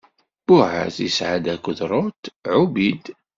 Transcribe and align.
Buɛaz 0.45 0.95
isɛa-d 1.07 1.45
akked 1.53 1.79
Rut 1.91 2.23
Ɛubid. 2.55 3.03